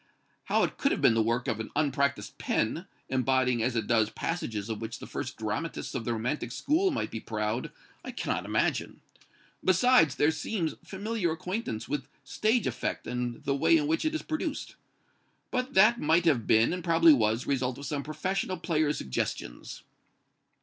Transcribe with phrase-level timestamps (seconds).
[0.45, 4.09] How it could have been the work of an unpracticed pen, embodying as it does
[4.09, 7.71] passages of which the first dramatists of the romantic school might be proud,
[8.03, 9.01] I cannot imagine.
[9.63, 14.23] Besides, there seems familiar acquaintance with stage effect and the way in which it is
[14.23, 14.75] produced.
[15.51, 19.83] But that might have been, and probably was, the result of some professional player's suggestions."